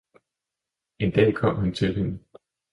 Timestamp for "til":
1.73-1.95